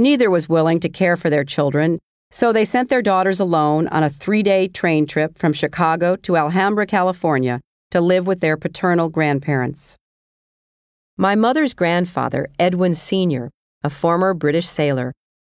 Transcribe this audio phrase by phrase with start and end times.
[0.00, 1.98] Neither was willing to care for their children,
[2.30, 6.36] so they sent their daughters alone on a three day train trip from Chicago to
[6.36, 9.96] Alhambra, California, to live with their paternal grandparents.
[11.16, 13.50] My mother's grandfather, Edwin Sr.,
[13.82, 15.12] a former British sailor,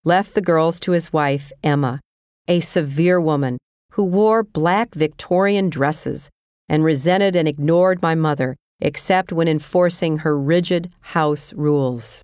[0.04, 2.00] left the girls to his wife, Emma,
[2.48, 3.58] a severe woman
[3.92, 6.30] who wore black Victorian dresses
[6.66, 12.22] and resented and ignored my mother except when enforcing her rigid house rules.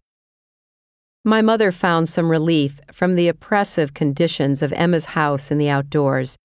[1.29, 6.37] My mother found some relief from the oppressive conditions of Emma's house in the outdoors.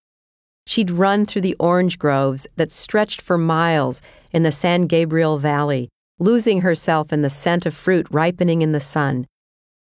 [0.66, 5.90] She'd run through the orange groves that stretched for miles in the San Gabriel Valley,
[6.18, 9.28] losing herself in the scent of fruit ripening in the sun.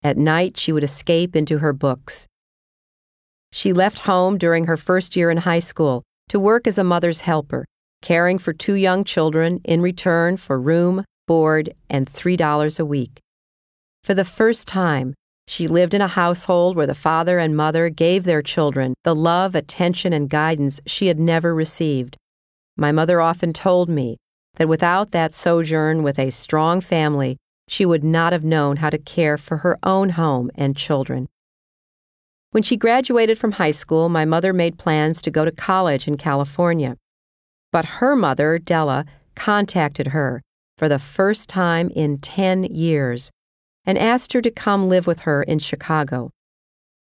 [0.04, 2.28] At night, she would escape into her books.
[3.52, 7.22] She left home during her first year in high school to work as a mother's
[7.22, 7.66] helper,
[8.04, 13.20] caring for two young children in return for room, board, and $3 a week.
[14.06, 15.16] For the first time,
[15.48, 19.56] she lived in a household where the father and mother gave their children the love,
[19.56, 22.16] attention, and guidance she had never received.
[22.78, 24.18] My mother often told me
[24.58, 29.00] that without that sojourn with a strong family, she would not have known how to
[29.00, 31.28] care for her own home and children.
[32.52, 36.16] When she graduated from high school, my mother made plans to go to college in
[36.16, 36.96] California.
[37.72, 40.44] But her mother, Della, contacted her
[40.78, 43.32] for the first time in 10 years
[43.86, 46.32] and asked her to come live with her in Chicago.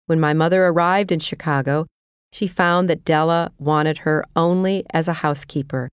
[0.06, 1.86] When my mother arrived in Chicago,
[2.32, 5.88] she found that Della wanted her only as a housekeeper.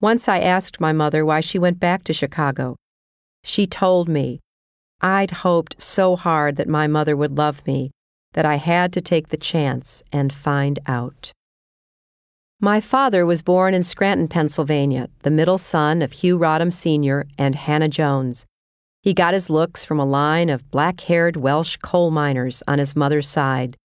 [0.00, 2.76] Once I asked my mother why she went back to Chicago.
[3.44, 4.40] She told me,
[5.00, 7.90] I'd hoped so hard that my mother would love me
[8.32, 11.32] that I had to take the chance and find out.
[12.60, 17.26] My father was born in Scranton, Pennsylvania, the middle son of Hugh Rodham Sr.
[17.38, 18.44] and Hannah Jones.
[19.02, 22.94] He got his looks from a line of black haired Welsh coal miners on his
[22.94, 23.78] mother's side.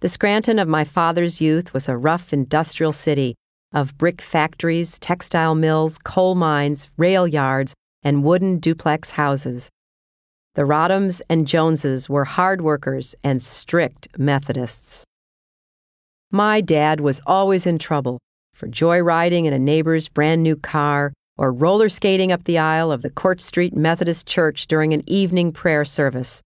[0.00, 3.36] The Scranton of my father's youth was a rough industrial city
[3.72, 9.70] of brick factories, textile mills, coal mines, rail yards, and wooden duplex houses.
[10.54, 15.04] The Rodhams and Joneses were hard workers and strict Methodists.
[16.30, 18.18] My dad was always in trouble
[18.52, 23.02] for joyriding in a neighbor's brand new car or roller skating up the aisle of
[23.02, 26.42] the Court Street Methodist Church during an evening prayer service.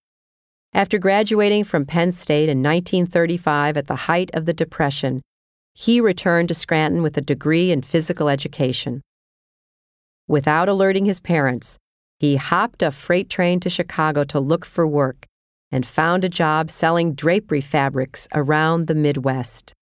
[0.73, 5.21] After graduating from Penn State in 1935 at the height of the Depression,
[5.73, 9.01] he returned to Scranton with a degree in physical education.
[10.27, 11.77] Without alerting his parents,
[12.19, 15.25] he hopped a freight train to Chicago to look for work
[15.71, 19.73] and found a job selling drapery fabrics around the Midwest.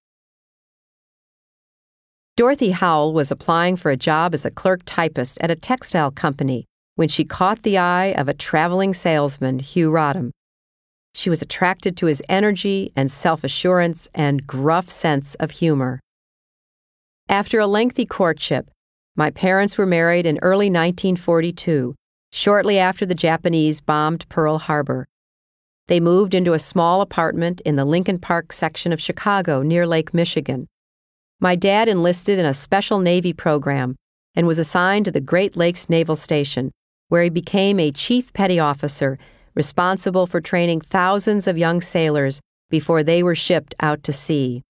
[2.39, 6.63] Dorothy Howell was applying for a job as a clerk typist at a textile company
[6.95, 10.31] when she caught the eye of a traveling salesman, Hugh Rodham.
[11.13, 16.00] She was attracted to his energy and self assurance and gruff sense of humor.
[17.27, 18.71] After a lengthy courtship,
[19.17, 21.94] my parents were married in early 1942,
[22.31, 25.09] shortly after the Japanese bombed Pearl Harbor.
[25.89, 30.13] They moved into a small apartment in the Lincoln Park section of Chicago near Lake
[30.13, 30.67] Michigan.
[31.41, 33.95] My dad enlisted in a special Navy program
[34.35, 36.69] and was assigned to the Great Lakes Naval Station,
[37.07, 39.17] where he became a chief petty officer
[39.55, 44.63] responsible for training thousands of young sailors before they were shipped out to sea.